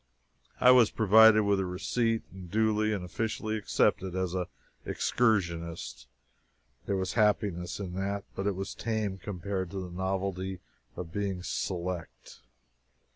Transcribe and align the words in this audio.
I 0.59 0.71
was 0.71 0.89
provided 0.89 1.43
with 1.43 1.59
a 1.59 1.65
receipt 1.67 2.23
and 2.31 2.49
duly 2.49 2.91
and 2.91 3.03
officially 3.05 3.55
accepted 3.55 4.15
as 4.15 4.33
an 4.33 4.47
excursionist. 4.83 6.07
There 6.87 6.95
was 6.95 7.13
happiness 7.13 7.79
in 7.79 7.93
that 7.97 8.23
but 8.33 8.47
it 8.47 8.55
was 8.55 8.73
tame 8.73 9.19
compared 9.19 9.69
to 9.69 9.79
the 9.79 9.95
novelty 9.95 10.59
of 10.95 11.11
being 11.13 11.43
"select." 11.43 12.39